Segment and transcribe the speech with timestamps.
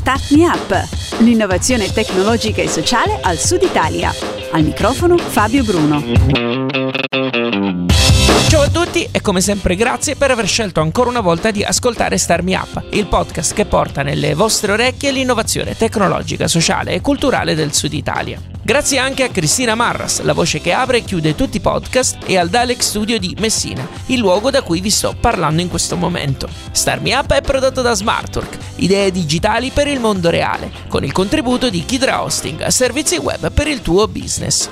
[0.00, 4.10] Start Me Up, l'innovazione tecnologica e sociale al Sud Italia.
[4.50, 7.09] Al microfono Fabio Bruno.
[8.90, 12.56] Tutti e come sempre grazie per aver scelto ancora una volta di ascoltare Star Me
[12.56, 17.92] Up, il podcast che porta nelle vostre orecchie l'innovazione tecnologica, sociale e culturale del Sud
[17.92, 18.42] Italia.
[18.60, 22.36] Grazie anche a Cristina Marras, la voce che apre e chiude tutti i podcast, e
[22.36, 26.48] al Dalek Studio di Messina, il luogo da cui vi sto parlando in questo momento.
[26.72, 31.12] Star Me Up è prodotto da Smartwork, idee digitali per il mondo reale, con il
[31.12, 34.68] contributo di Kidra Hosting, servizi web per il tuo business.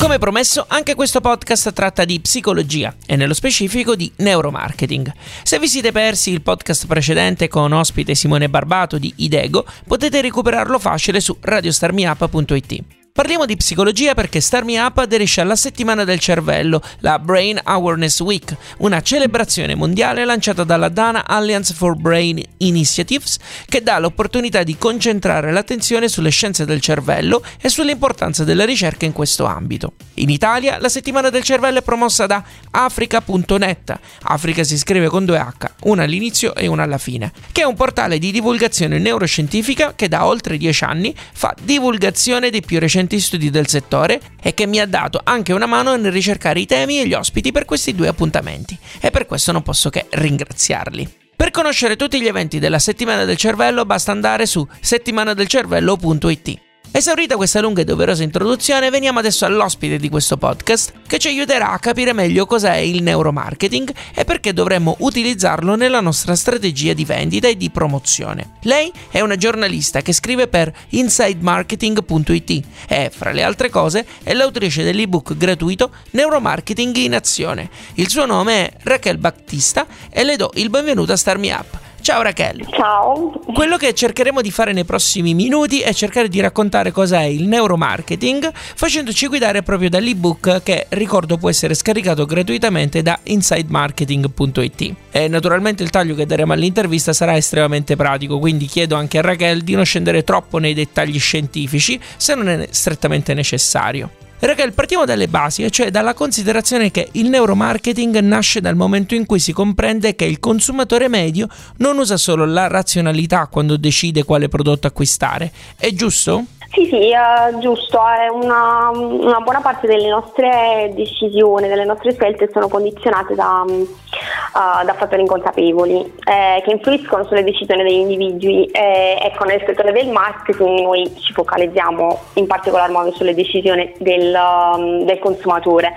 [0.00, 5.12] Come promesso, anche questo podcast tratta di psicologia e nello specifico di neuromarketing.
[5.42, 10.78] Se vi siete persi il podcast precedente con ospite Simone Barbato di Idego, potete recuperarlo
[10.78, 12.99] facile su radiostarmiup.it.
[13.12, 18.20] Parliamo di psicologia perché Star Me Up aderisce alla settimana del cervello, la Brain Awareness
[18.20, 24.76] Week, una celebrazione mondiale lanciata dalla Dana Alliance for Brain Initiatives che dà l'opportunità di
[24.78, 29.94] concentrare l'attenzione sulle scienze del cervello e sull'importanza della ricerca in questo ambito.
[30.14, 35.38] In Italia la settimana del cervello è promossa da Africa.net, Africa si scrive con due
[35.38, 40.06] H, una all'inizio e una alla fine, che è un portale di divulgazione neuroscientifica che
[40.06, 44.66] da oltre dieci anni fa divulgazione dei più recenti recenti studi del settore e che
[44.66, 47.94] mi ha dato anche una mano nel ricercare i temi e gli ospiti per questi
[47.94, 51.08] due appuntamenti e per questo non posso che ringraziarli.
[51.34, 56.69] Per conoscere tutti gli eventi della settimana del cervello basta andare su settimanadelcervello.it.
[56.92, 61.70] Esaurita questa lunga e doverosa introduzione, veniamo adesso all'ospite di questo podcast che ci aiuterà
[61.70, 67.46] a capire meglio cos'è il neuromarketing e perché dovremmo utilizzarlo nella nostra strategia di vendita
[67.46, 68.54] e di promozione.
[68.62, 74.82] Lei è una giornalista che scrive per insidemarketing.it e, fra le altre cose, è l'autrice
[74.82, 77.70] dell'ebook gratuito Neuromarketing in azione.
[77.94, 81.89] Il suo nome è Raquel Battista e le do il benvenuto a Star Me Up.
[82.00, 82.66] Ciao Raquel.
[82.70, 83.40] Ciao.
[83.52, 88.50] Quello che cercheremo di fare nei prossimi minuti è cercare di raccontare cos'è il neuromarketing
[88.54, 94.94] facendoci guidare proprio dall'ebook che ricordo può essere scaricato gratuitamente da insidemarketing.it.
[95.10, 99.62] E naturalmente il taglio che daremo all'intervista sarà estremamente pratico, quindi chiedo anche a Raquel
[99.62, 104.29] di non scendere troppo nei dettagli scientifici se non è strettamente necessario.
[104.42, 109.38] Raquel, partiamo dalle basi, cioè dalla considerazione che il neuromarketing nasce dal momento in cui
[109.38, 111.46] si comprende che il consumatore medio
[111.76, 115.52] non usa solo la razionalità quando decide quale prodotto acquistare.
[115.76, 116.46] È giusto?
[116.72, 117.98] Sì, sì, è giusto,
[118.32, 124.94] una, una, buona parte delle nostre decisioni, delle nostre scelte sono condizionate da, uh, da
[124.94, 128.66] fattori inconsapevoli eh, che influiscono sulle decisioni degli individui.
[128.66, 134.32] Eh, ecco, nel settore del marketing noi ci focalizziamo in particolar modo sulle decisioni del,
[134.32, 135.92] um, del consumatore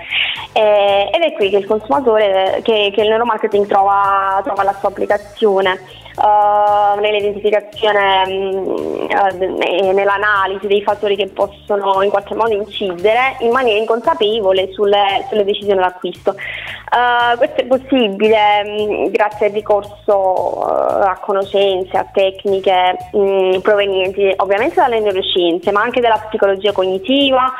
[0.54, 4.88] eh, ed è qui che il consumatore, che, che il neuromarketing trova, trova la sua
[4.88, 13.50] applicazione uh, nell'identificazione uh, e nell'analisi dei fattori che possono in qualche modo incidere in
[13.50, 16.34] maniera inconsapevole sulle, sulle decisioni d'acquisto.
[16.94, 24.76] Uh, questo è possibile mh, grazie al ricorso a conoscenze, a tecniche mh, provenienti ovviamente
[24.76, 27.52] dalle neuroscienze, ma anche dalla psicologia cognitiva,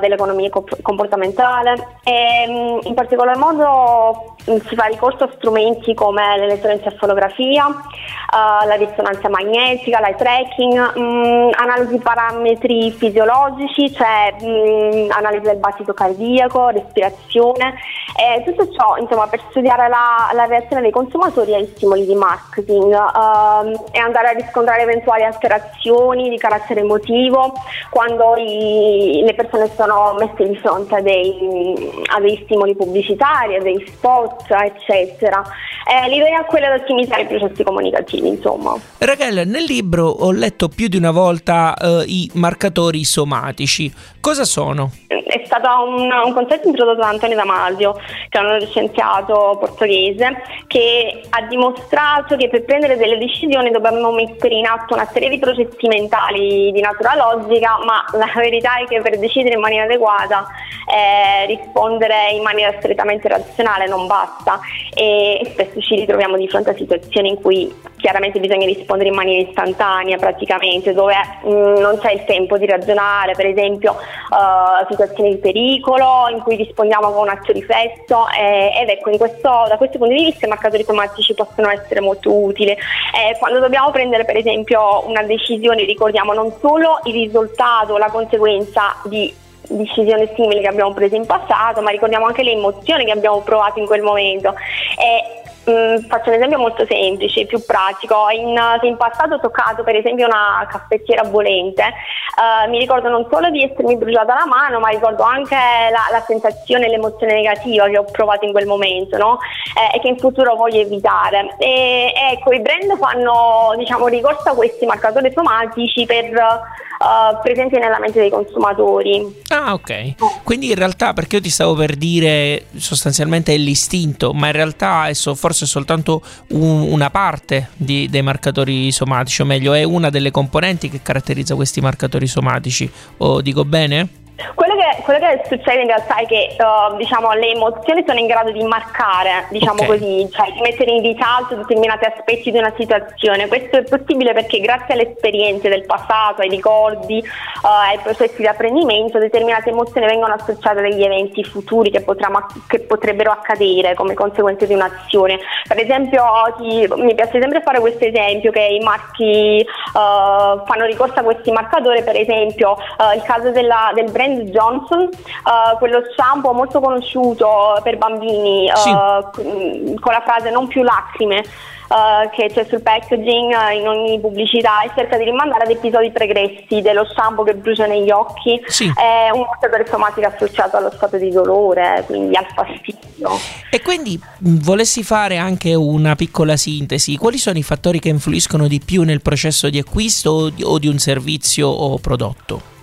[0.00, 0.48] dell'economia
[0.82, 8.74] comportamentale e mh, in particolar modo si fa ricorso a strumenti come l'elettroencefalografia, uh, la
[8.74, 15.94] risonanza magnetica, l'eye tracking, mh, mm, analisi parametri fisiologici, cioè mh, mm, analisi del battito
[15.94, 17.74] cardiaco, respirazione,
[18.16, 22.92] e tutto ciò insomma, per studiare la, la, reazione dei consumatori ai stimoli di marketing
[22.92, 27.54] uh, e andare a riscontrare eventuali alterazioni di carattere emotivo
[27.90, 33.62] quando i, le persone sono messe di fronte a dei, a dei stimoli pubblicitari, a
[33.62, 34.33] dei spot
[34.64, 35.42] eccetera.
[35.86, 38.74] Eh, l'idea è quella di ottimizzare i processi comunicativi, insomma.
[38.98, 43.92] Raquel, nel libro ho letto più di una volta eh, i marcatori somatici.
[44.20, 44.90] Cosa sono?
[45.06, 48.00] È stato un, un concetto introdotto da Antonio Damasio,
[48.34, 54.56] che è uno scienziato portoghese, che ha dimostrato che per prendere delle decisioni dobbiamo mettere
[54.56, 59.00] in atto una serie di processi mentali di natura logica, ma la verità è che
[59.00, 60.46] per decidere in maniera adeguata
[60.86, 64.58] eh, rispondere in maniera strettamente razionale non basta.
[64.92, 69.48] E spesso ci ritroviamo di fronte a situazioni in cui chiaramente bisogna rispondere in maniera
[69.48, 71.14] istantanea praticamente, dove
[71.44, 76.40] mh, mm, non c'è il tempo di ragionare, per esempio uh, situazioni di pericolo in
[76.40, 80.46] cui rispondiamo con un atto riflesso eh, ed ecco questo, da questo punto di vista
[80.46, 82.70] i marcatori cromatici possono essere molto utili.
[82.70, 88.96] Eh, quando dobbiamo prendere per esempio una decisione ricordiamo non solo il risultato, la conseguenza
[89.04, 93.40] di decisioni simili che abbiamo preso in passato, ma ricordiamo anche le emozioni che abbiamo
[93.40, 94.54] provato in quel momento.
[94.98, 95.33] E
[95.64, 98.28] mh, faccio un esempio molto semplice, più pratico.
[98.30, 103.26] In, se in passato ho toccato per esempio una caffettiera bollente, uh, mi ricordo non
[103.30, 107.88] solo di essermi bruciata la mano, ma ricordo anche la, la sensazione e l'emozione negativa
[107.88, 109.38] che ho provato in quel momento no?
[109.74, 111.54] eh, e che in futuro voglio evitare.
[111.58, 117.98] E, ecco, i brand fanno diciamo, ricorso a questi marcatori somatici per uh, presenti nella
[117.98, 119.42] mente dei consumatori.
[119.48, 120.42] Ah, ok.
[120.42, 125.06] Quindi in realtà, perché io ti stavo per dire sostanzialmente è l'istinto, ma in realtà
[125.06, 130.10] è so, forse soltanto un, una parte di, dei marcatori somatici, o meglio, è una
[130.10, 132.90] delle componenti che caratterizza questi marcatori somatici.
[133.18, 134.22] O dico bene?
[134.54, 138.26] Quello che, quello che, succede in realtà è che uh, diciamo, le emozioni sono in
[138.26, 139.86] grado di marcare, diciamo okay.
[139.86, 143.46] così, cioè di mettere in risalto determinati aspetti di una situazione.
[143.46, 148.46] Questo è possibile perché grazie alle esperienze del passato, ai ricordi, uh, ai processi di
[148.48, 152.28] apprendimento, determinate emozioni vengono associate a degli eventi futuri che, potrà,
[152.66, 155.38] che potrebbero accadere come conseguenza di un'azione.
[155.68, 156.24] Per esempio,
[156.58, 161.52] ti, mi piace sempre fare questo esempio che i marchi uh, fanno ricorso a questi
[161.52, 162.76] marcatori, per esempio
[163.14, 168.90] il caso della, del brand brand Johnson, uh, quello shampoo molto conosciuto per bambini sì.
[168.90, 171.44] uh, con la frase non più lacrime.
[171.84, 176.10] Uh, che c'è sul packaging uh, in ogni pubblicità e cerca di rimandare ad episodi
[176.10, 178.90] pregressi dello shampoo che brucia negli occhi sì.
[178.96, 183.32] è un motore somatico associato allo stato di dolore quindi al fastidio
[183.70, 188.80] e quindi volessi fare anche una piccola sintesi quali sono i fattori che influiscono di
[188.80, 192.73] più nel processo di acquisto o di, o di un servizio o prodotto?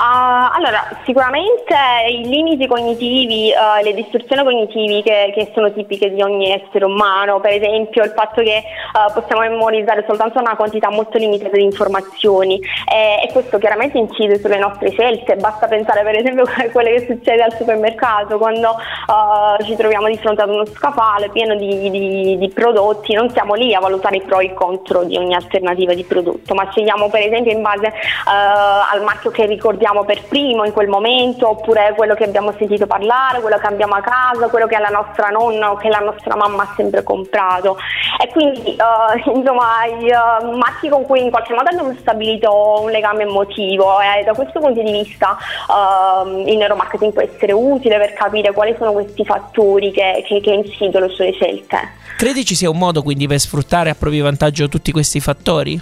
[0.00, 1.76] Uh, allora, sicuramente
[2.08, 7.38] i limiti cognitivi, uh, le distorsioni cognitivi che, che, sono tipiche di ogni essere umano,
[7.40, 8.62] per esempio il fatto che
[8.94, 12.58] uh, possiamo memorizzare soltanto una quantità molto limitata di informazioni
[12.90, 17.06] e, e, questo chiaramente incide sulle nostre scelte, basta pensare per esempio a quello che
[17.06, 18.76] succede al supermercato quando
[19.64, 23.74] ci troviamo di fronte ad uno scaffale pieno di, di, di, prodotti, non siamo lì
[23.74, 27.26] a valutare i pro e i contro di ogni alternativa di prodotto, ma scegliamo per
[27.26, 27.92] esempio in base
[28.24, 33.40] al marchio che ricordiamo per primo in quel momento, oppure quello che abbiamo sentito parlare,
[33.40, 36.62] quello che abbiamo a casa, quello che la nostra nonna o che la nostra mamma
[36.62, 37.76] ha sempre comprato.
[38.22, 42.90] E quindi uh, insomma i uh, marchi con cui in qualche modo abbiamo stabilito un
[42.90, 45.36] legame emotivo e da questo punto di vista
[45.68, 50.50] uh, il neuromarketing può essere utile per capire quali sono questi fattori che, che, che
[50.50, 51.98] incidono sulle scelte.
[52.16, 55.80] Credi ci sia un modo quindi per sfruttare a proprio vantaggio tutti questi fattori?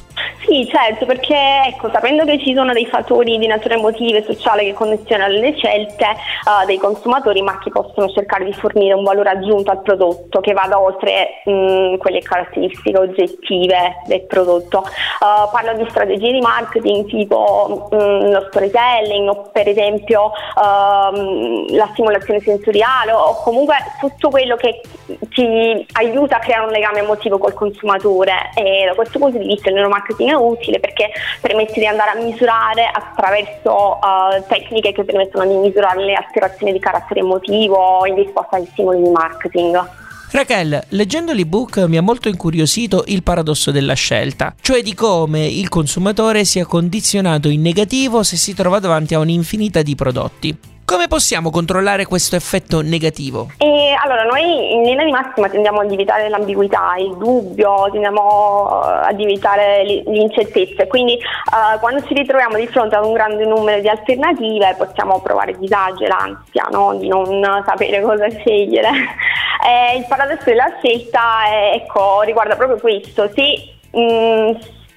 [0.49, 1.37] Sì, certo, perché
[1.67, 5.55] ecco, sapendo che ci sono dei fattori di natura emotiva e sociale che condizionano le
[5.55, 10.41] scelte uh, dei consumatori, i marchi possono cercare di fornire un valore aggiunto al prodotto
[10.41, 14.79] che vada oltre mh, quelle caratteristiche oggettive del prodotto.
[14.79, 21.89] Uh, parlo di strategie di marketing tipo mh, lo storytelling o per esempio uh, la
[21.93, 24.81] stimolazione sensoriale o comunque tutto quello che
[25.29, 29.69] ti aiuta a creare un legame emotivo col consumatore e da questo punto di vista
[29.69, 35.57] il neuromarketing utile perché permette di andare a misurare attraverso uh, tecniche che permettono di
[35.57, 40.07] misurare le alterazioni di carattere emotivo in risposta agli stimoli di marketing.
[40.31, 45.71] Raquel, leggendo l'ebook mi ha molto incuriosito il paradosso della scelta, cioè di come il
[45.71, 50.59] consumatore sia condizionato in negativo se si trova davanti a un'infinità di prodotti.
[50.89, 53.49] Come possiamo controllare questo effetto negativo?
[53.59, 59.09] E allora, noi in linea di massima tendiamo ad evitare l'ambiguità, il dubbio, tendiamo eh,
[59.11, 60.87] ad evitare l'incertezza.
[60.87, 65.59] Quindi uh, quando ci ritroviamo di fronte a un grande numero di alternative possiamo provare
[65.59, 66.95] disagio e l'ansia no?
[66.95, 68.89] di non sapere cosa scegliere.
[69.59, 73.29] Eh, il paradosso della scelta è, ecco, riguarda proprio questo.
[73.35, 74.51] Se mh, mm,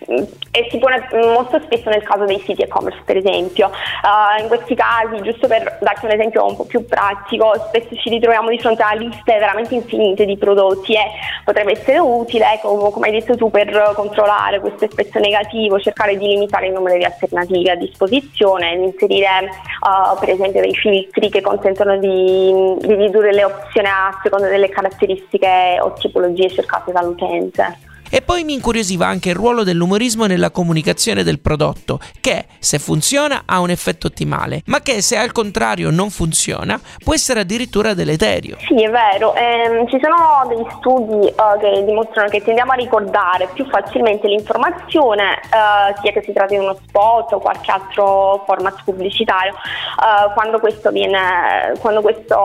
[0.05, 3.67] e si pone molto spesso nel caso dei siti e-commerce per esempio.
[3.67, 8.09] Uh, in questi casi giusto per darti un esempio un po' più pratico spesso ci
[8.09, 11.03] ritroviamo di fronte a liste veramente infinite di prodotti e
[11.43, 16.67] potrebbe essere utile come hai detto tu per controllare questo effetto negativo cercare di limitare
[16.67, 19.49] il numero di alternative a disposizione inserire
[19.81, 24.69] uh, per esempio dei filtri che consentono di, di ridurre le opzioni a seconda delle
[24.69, 31.23] caratteristiche o tipologie cercate dall'utente e poi mi incuriosiva anche il ruolo dell'umorismo nella comunicazione
[31.23, 36.09] del prodotto, che se funziona ha un effetto ottimale, ma che se al contrario non
[36.09, 38.57] funziona può essere addirittura deleterio.
[38.67, 39.33] Sì, è vero.
[39.35, 45.35] Eh, ci sono degli studi eh, che dimostrano che tendiamo a ricordare più facilmente l'informazione,
[45.35, 50.59] eh, sia che si tratti di uno spot o qualche altro format pubblicitario, eh, quando
[50.59, 52.35] questo viene, quando questo,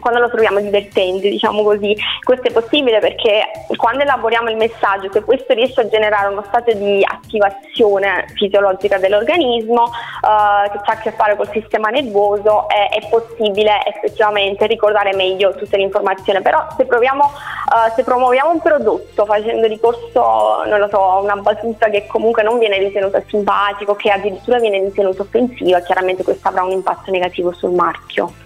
[0.00, 1.94] quando lo troviamo divertente, diciamo così.
[2.22, 3.42] Questo è possibile perché
[3.76, 9.84] quando elaboriamo il messaggio, se questo riesce a generare uno stato di attivazione fisiologica dell'organismo
[9.84, 15.54] eh, che ha a che fare col sistema nervoso, è, è, possibile effettivamente ricordare meglio
[15.54, 16.40] tutte le informazioni.
[16.40, 21.36] Però se, proviamo, eh, se promuoviamo un prodotto facendo ricorso, non lo so, a una
[21.36, 26.62] battuta che comunque non viene ritenuta simpatico, che addirittura viene ritenuta offensiva, chiaramente questo avrà
[26.62, 28.43] un impatto negativo sul marchio.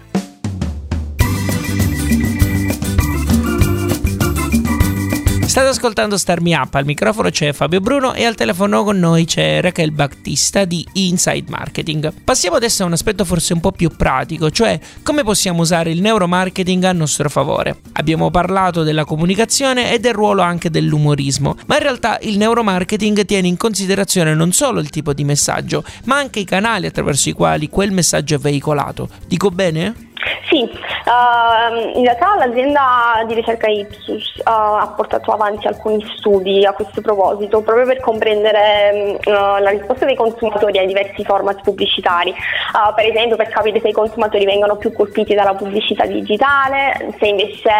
[5.49, 9.25] State ascoltando Star Me Up, al microfono c'è Fabio Bruno e al telefono con noi
[9.25, 12.13] c'è Raquel Battista di Inside Marketing.
[12.23, 16.01] Passiamo adesso a un aspetto forse un po' più pratico, cioè come possiamo usare il
[16.01, 17.79] neuromarketing a nostro favore.
[17.93, 23.47] Abbiamo parlato della comunicazione e del ruolo anche dell'umorismo, ma in realtà il neuromarketing tiene
[23.47, 27.69] in considerazione non solo il tipo di messaggio, ma anche i canali attraverso i quali
[27.69, 29.09] quel messaggio è veicolato.
[29.25, 30.08] Dico bene?
[30.49, 36.73] Sì, uh, in realtà l'azienda di ricerca Ipsus uh, ha portato avanti alcuni studi a
[36.73, 42.31] questo proposito proprio per comprendere uh, la risposta dei consumatori ai diversi format pubblicitari.
[42.31, 47.27] Uh, per esempio per capire se i consumatori vengono più colpiti dalla pubblicità digitale, se
[47.27, 47.71] invece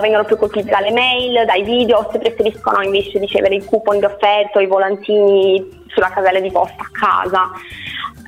[0.00, 4.58] vengono più colpiti dalle mail, dai video, se preferiscono invece ricevere i coupon di offerta
[4.58, 7.50] o i volantini sulla casella di posta a casa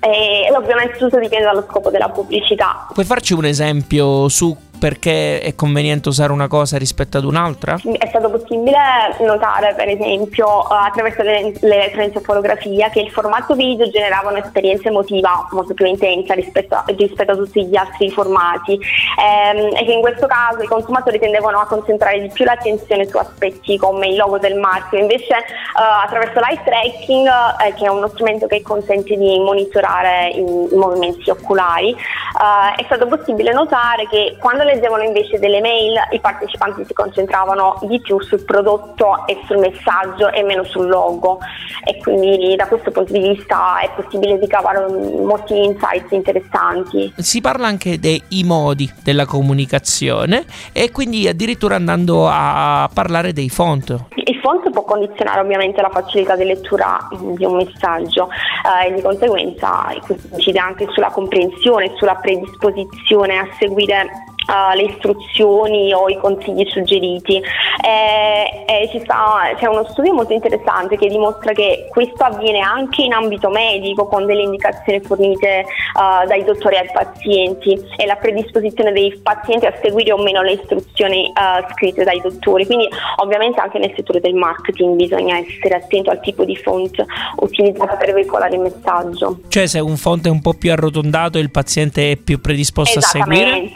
[0.04, 2.86] e ovviamente tutto dipende dallo scopo della pubblicità.
[2.92, 7.76] Puoi farci un esempio su perché è conveniente usare una cosa rispetto ad un'altra?
[7.98, 8.78] È stato possibile
[9.20, 16.34] notare, per esempio, attraverso l'elettroencefalografia che il formato video generava un'esperienza emotiva molto più intensa
[16.34, 20.66] rispetto a, rispetto a tutti gli altri formati ehm, e che in questo caso i
[20.66, 25.34] consumatori tendevano a concentrare di più l'attenzione su aspetti come il logo del marchio, invece
[25.34, 27.28] eh, attraverso l'eye tracking,
[27.64, 30.42] eh, che è uno strumento che consente di monitorare i,
[30.74, 36.84] movimenti oculari, eh, è stato possibile notare che quando leggevano invece delle mail, i partecipanti
[36.84, 41.38] si concentravano di più sul prodotto e sul messaggio e meno sul logo
[41.84, 47.12] e quindi da questo punto di vista è possibile ricavare molti insights interessanti.
[47.16, 54.06] Si parla anche dei modi della comunicazione e quindi addirittura andando a parlare dei font.
[54.14, 59.02] Il font può condizionare ovviamente la facilità di lettura di un messaggio eh, e di
[59.02, 59.86] conseguenza
[60.32, 67.42] incide anche sulla comprensione, sulla predisposizione a seguire uh, le istruzioni o i consigli suggeriti.
[67.84, 73.12] E, e sta, c'è uno studio molto interessante che dimostra che questo avviene anche in
[73.12, 79.18] ambito medico con delle indicazioni fornite uh, dai dottori ai pazienti e la predisposizione dei
[79.22, 82.66] pazienti a seguire o meno le istruzioni uh, scritte dai dottori.
[82.66, 87.04] Quindi ovviamente anche nel settore del marketing bisogna essere attento al tipo di font
[87.36, 89.40] utilizzato per veicolare il messaggio.
[89.48, 93.02] Cioè se un font è un po' più arrotondato il paziente è più predisposto a
[93.02, 93.70] seguire?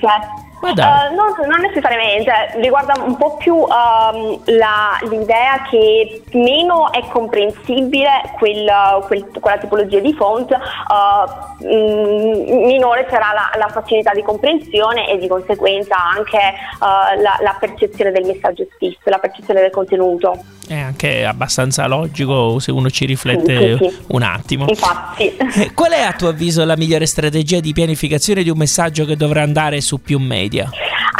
[0.60, 8.32] Uh, no, non necessariamente, riguarda un po' più um, la, l'idea che meno è comprensibile
[8.38, 8.68] quel,
[9.06, 15.18] quel, quella tipologia di font, uh, mh, minore sarà la, la, facilità di comprensione e
[15.18, 16.38] di conseguenza anche
[16.80, 20.56] uh, la, la percezione del messaggio stesso, la percezione del contenuto.
[20.68, 24.02] È anche abbastanza logico se uno ci riflette sì, sì, sì.
[24.08, 24.66] un attimo.
[24.68, 25.34] Infatti.
[25.72, 29.40] Qual è a tuo avviso la migliore strategia di pianificazione di un messaggio che dovrà
[29.40, 30.47] andare su più media?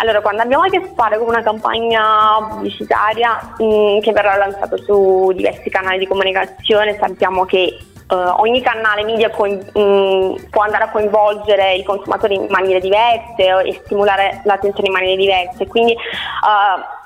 [0.01, 4.77] Allora, quando abbiamo a che fare con una campagna pubblicitaria mh, mm, che verrà lanciata
[4.77, 10.63] su diversi canali di comunicazione, sappiamo che Uh, ogni canale media coin- mh, mm, può
[10.63, 15.67] andare a coinvolgere i consumatori in maniere diverse e stimolare l'attenzione in maniere diverse.
[15.67, 16.98] Quindi uh,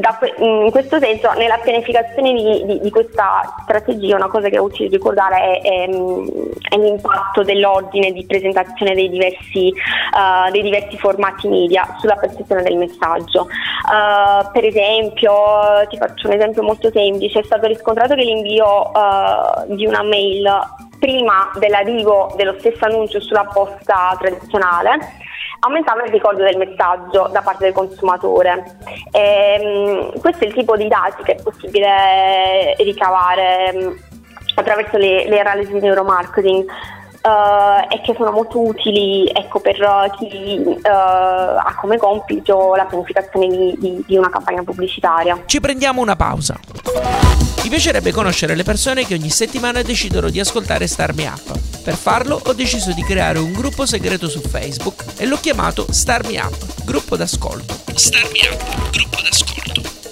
[0.00, 4.60] da, in questo senso nella pianificazione di, di, di, questa strategia una cosa che è
[4.60, 11.48] utile ricordare è, è, è l'impatto dell'ordine di presentazione dei diversi, uh, dei diversi, formati
[11.48, 13.42] media sulla percezione del messaggio.
[13.42, 15.32] Uh, per esempio,
[15.88, 20.48] ti faccio un esempio molto semplice, è stato riscontrato che l'invio uh, di una mail
[20.98, 25.22] prima dell'arrivo dello stesso annuncio sulla posta tradizionale
[25.60, 28.76] aumentava il ricordo del messaggio da parte del consumatore.
[29.10, 33.96] E, um, questo è il tipo di dati che è possibile ricavare um,
[34.56, 36.64] attraverso le, le analisi di neuromarketing.
[37.24, 39.76] Uh, e che sono molto utili ecco, per
[40.18, 45.42] chi uh, ha come compito la pianificazione di, di, di una campagna pubblicitaria.
[45.46, 46.60] Ci prendiamo una pausa.
[47.62, 51.58] Mi piacerebbe conoscere le persone che ogni settimana decidono di ascoltare Star Me Up.
[51.82, 56.26] Per farlo ho deciso di creare un gruppo segreto su Facebook e l'ho chiamato Star
[56.26, 57.74] Me Up, gruppo d'ascolto.
[57.94, 59.93] Star Me Up, gruppo d'ascolto.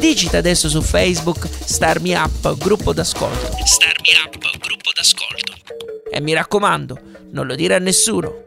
[0.00, 3.50] Digita adesso su Facebook Starmi Up, gruppo d'ascolto.
[3.66, 5.52] Starmi Up, gruppo d'ascolto.
[6.10, 6.98] E mi raccomando,
[7.32, 8.46] non lo dire a nessuno.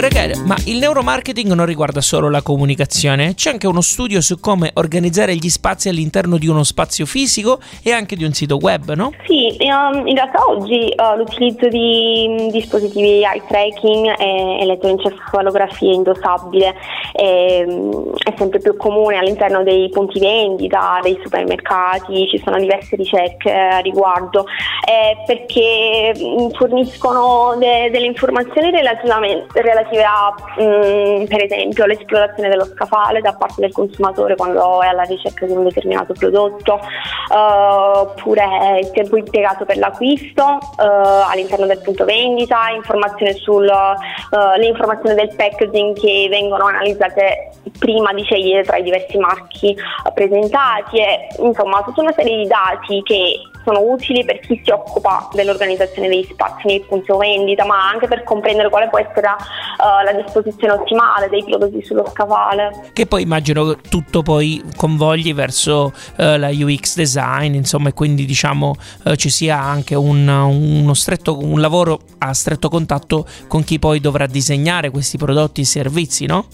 [0.00, 4.70] Rachele, ma il neuromarketing non riguarda solo la comunicazione, c'è anche uno studio su come
[4.74, 9.12] organizzare gli spazi all'interno di uno spazio fisico e anche di un sito web, no?
[9.26, 16.74] Sì, um, in realtà oggi uh, l'utilizzo di um, dispositivi eye tracking e elettroencefalografia indossabile
[17.12, 22.96] è, um, è, sempre più comune all'interno dei punti vendita, dei supermercati, ci sono diverse
[22.96, 24.46] ricerche a riguardo,
[24.88, 32.48] eh, perché mm, forniscono de- delle informazioni relativamente relative a mh, mm, per esempio l'esplorazione
[32.48, 37.98] dello scafale da parte del consumatore quando è alla ricerca di un determinato prodotto, uh,
[37.98, 38.44] oppure
[38.80, 45.14] il tempo impiegato per l'acquisto uh, all'interno del punto vendita, informazioni sul, uh, le informazioni
[45.14, 49.76] del packaging che vengono analizzate prima di scegliere tra i diversi marchi
[50.14, 55.28] presentati e insomma tutta una serie di dati che sono utili per chi si occupa
[55.32, 60.04] dell'organizzazione dei spazi nei punti vendita, ma anche per comprendere quale può essere la, uh,
[60.04, 62.90] la disposizione ottimale dei prodotti sullo scavale.
[62.92, 68.74] Che poi immagino tutto poi convogli verso uh, la UX design, insomma, e quindi diciamo
[69.04, 74.26] uh, ci sia anche un, stretto, un lavoro a stretto contatto con chi poi dovrà
[74.26, 76.46] disegnare questi prodotti e servizi, no?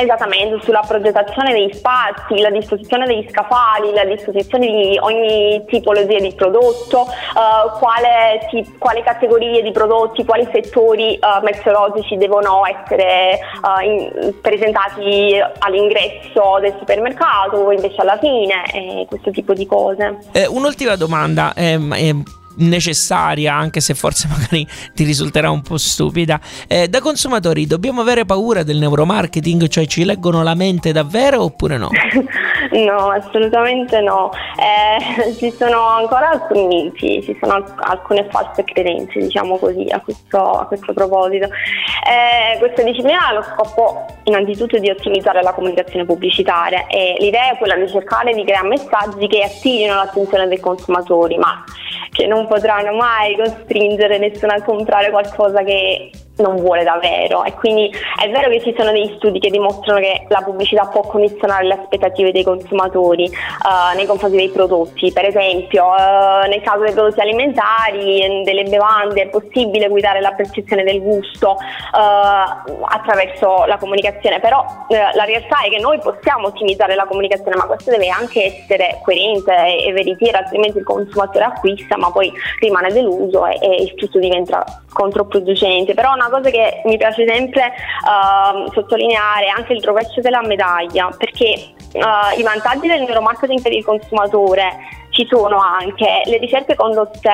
[0.00, 6.32] Esattamente, sulla progettazione dei spazi, la disposizione degli scaffali, la disposizione di ogni tipologia di
[6.32, 13.84] prodotto, uh, quale, ti, quali categorie di prodotti, quali settori uh, meteorologici devono essere uh,
[13.84, 20.16] in, presentati all'ingresso del supermercato o invece alla fine, e questo tipo di cose.
[20.32, 21.52] Eh, un'ultima domanda.
[21.54, 26.40] Eh, eh necessaria, anche se forse magari ti risulterà un po' stupida.
[26.66, 31.76] Eh, da consumatori dobbiamo avere paura del neuromarketing, cioè ci leggono la mente davvero oppure
[31.76, 31.90] no?
[32.72, 34.30] no, assolutamente no.
[34.56, 40.38] Eh, ci sono ancora alcuni miti, ci sono alcune false credenze, diciamo così, a questo,
[40.38, 41.46] a questo proposito.
[41.46, 47.58] Eh, questa disciplina ha lo scopo innanzitutto di ottimizzare la comunicazione pubblicitaria e l'idea è
[47.58, 51.64] quella di cercare di creare messaggi che attirino l'attenzione dei consumatori, ma
[52.10, 57.44] che non potranno mai costringere nessuno a comprare qualcosa che non vuole davvero.
[57.44, 61.02] E quindi è vero che ci sono degli studi che dimostrano che la pubblicità può
[61.02, 66.80] condizionare le aspettative dei consumatori uh, nei confronti dei prodotti, per esempio uh, nel caso
[66.80, 73.76] dei prodotti alimentari, delle bevande è possibile guidare la percezione del gusto uh, attraverso la
[73.76, 78.44] comunicazione, però la realtà è che noi possiamo ottimizzare la comunicazione ma questo deve anche
[78.44, 83.82] essere coerente e, e veritiero, altrimenti il consumatore acquista ma poi rimane deluso e, e
[83.82, 87.72] il tutto diventa controproducente, però una cosa che mi piace sempre
[88.04, 93.72] uh, sottolineare è anche il rovescio della medaglia, perché uh, i vantaggi del neuromarketing per
[93.72, 96.22] il consumatore ci sono anche.
[96.24, 97.30] Le ricerche condotte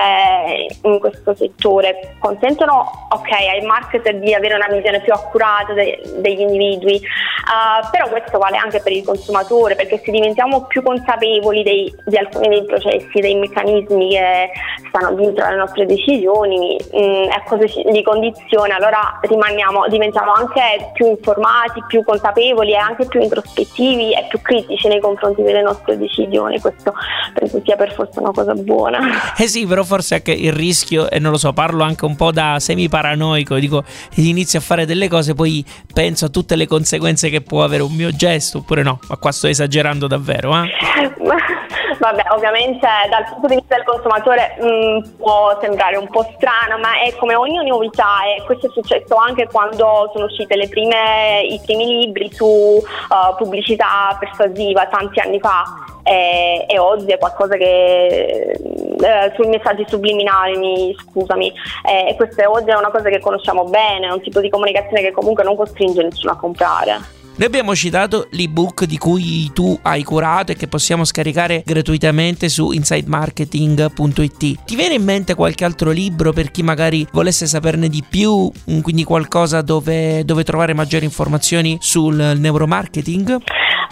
[0.82, 6.40] in questo settore consentono okay, ai marketer di avere una visione più accurata de- degli
[6.40, 7.00] individui,
[7.46, 12.16] uh, però questo vale anche per il consumatore perché se diventiamo più consapevoli dei, di
[12.16, 14.50] alcuni dei processi, dei meccanismi che
[14.88, 21.82] stanno dietro alle nostre decisioni mh, e cosa li condiziona, allora diventiamo anche più informati,
[21.86, 26.60] più consapevoli e anche più introspettivi e più critici nei confronti delle nostre decisioni.
[26.60, 26.92] Questo
[27.34, 28.98] penso sia per forza una cosa buona.
[29.36, 32.32] Eh sì, però forse anche il rischio, e non lo so, parlo anche un po'
[32.32, 33.84] da semi paranoico, dico
[34.16, 37.94] inizio a fare delle cose, poi penso a tutte le conseguenze che può avere un
[37.94, 40.70] mio gesto, oppure no, ma qua sto esagerando davvero, eh?
[41.98, 46.78] Vabbè, ovviamente dal punto di vista del consumatore mh, mm, può sembrare un po' strano,
[46.78, 51.60] ma è come ogni novità e questo è successo anche quando sono uscite prime, i
[51.64, 55.64] primi libri su uh, pubblicità persuasiva tanti anni fa
[56.02, 61.52] e, e oggi è qualcosa che eh, sui messaggi subliminali, scusami,
[61.84, 65.12] e questa oggi è una cosa che conosciamo bene, è un tipo di comunicazione che
[65.12, 67.24] comunque non costringe nessuno a comprare.
[67.38, 72.72] Noi abbiamo citato l'ebook di cui tu hai curato e che possiamo scaricare gratuitamente su
[72.72, 74.64] insidemarketing.it.
[74.64, 79.04] Ti viene in mente qualche altro libro per chi magari volesse saperne di più, quindi
[79.04, 83.42] qualcosa dove, dove trovare maggiori informazioni sul neuromarketing?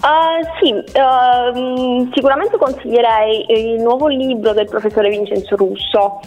[0.05, 6.21] Uh, sì, uh, sicuramente consiglierei il nuovo libro del professore Vincenzo Russo.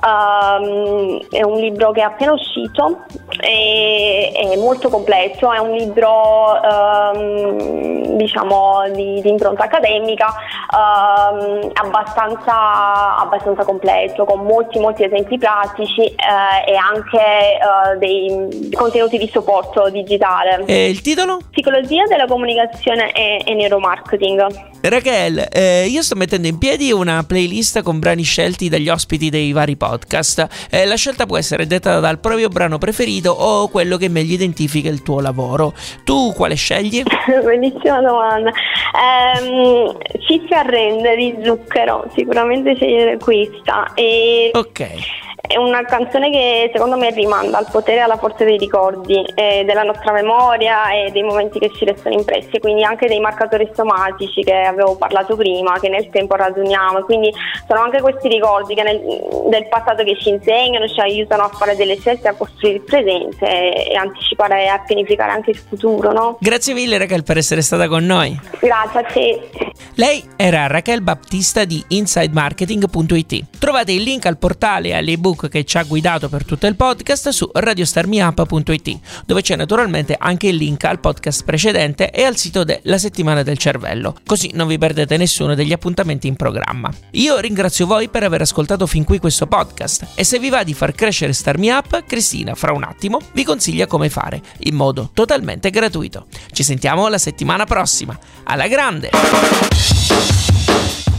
[0.00, 3.04] Uh, è un libro che è appena uscito,
[3.40, 10.32] è, è molto completo, è un libro ehm, diciamo di, di, impronta accademica
[10.72, 19.18] ehm, abbastanza, abbastanza, completo, con molti molti esempi pratici eh, e anche eh, dei contenuti
[19.18, 20.64] di supporto digitale.
[20.66, 21.38] E il titolo?
[21.50, 24.73] Psicologia della comunicazione e, e neuromarketing.
[24.88, 29.52] Raquel, eh, io sto mettendo in piedi una playlist con brani scelti dagli ospiti dei
[29.52, 30.68] vari podcast.
[30.70, 34.90] Eh, la scelta può essere detta dal proprio brano preferito o quello che meglio identifica
[34.90, 35.72] il tuo lavoro.
[36.04, 37.02] Tu quale scegli?
[37.42, 38.50] Bellissima domanda.
[38.94, 43.94] Ehm, ci si arrende di zucchero, sicuramente scegliere questa.
[43.94, 44.50] E...
[44.52, 45.23] Ok.
[45.46, 49.62] È una canzone che secondo me rimanda al potere e alla forza dei ricordi, eh,
[49.66, 54.42] della nostra memoria e dei momenti che ci restano impressi, quindi anche dei marcatori somatici
[54.42, 57.02] che avevo parlato prima, che nel tempo ragioniamo.
[57.02, 57.30] Quindi
[57.68, 59.02] sono anche questi ricordi nel,
[59.50, 63.46] del passato che ci insegnano, ci aiutano a fare delle scelte, a costruire il presente
[63.46, 66.10] e, e anticipare e a pianificare anche il futuro.
[66.12, 66.38] No?
[66.40, 68.34] Grazie mille Raquel per essere stata con noi.
[68.60, 69.48] Grazie a te.
[69.96, 73.58] Lei era Raquel Battista di InsideMarketing.it.
[73.58, 76.76] Trovate il link al portale e all'ebook ebook che ci ha guidato per tutto il
[76.76, 82.64] podcast su radiostarmiup.it, dove c'è naturalmente anche il link al podcast precedente e al sito
[82.64, 86.90] della settimana del cervello, così non vi perdete nessuno degli appuntamenti in programma.
[87.12, 90.74] Io ringrazio voi per aver ascoltato fin qui questo podcast e se vi va di
[90.74, 95.70] far crescere Starmi Up, Cristina fra un attimo vi consiglia come fare, in modo totalmente
[95.70, 96.26] gratuito.
[96.52, 98.16] Ci sentiamo la settimana prossima.
[98.44, 99.10] Alla grande!